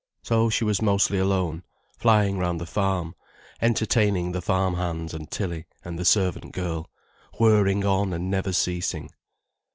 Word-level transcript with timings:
So 0.23 0.49
she 0.49 0.63
was 0.63 0.81
mostly 0.81 1.19
alone, 1.19 1.61
flying 1.95 2.39
round 2.39 2.59
the 2.59 2.65
farm, 2.65 3.13
entertaining 3.61 4.31
the 4.31 4.41
farm 4.41 4.73
hands 4.73 5.13
and 5.13 5.29
Tilly 5.29 5.67
and 5.85 5.99
the 5.99 6.05
servant 6.05 6.53
girl, 6.53 6.89
whirring 7.37 7.85
on 7.85 8.11
and 8.11 8.27
never 8.27 8.51
ceasing. 8.51 9.11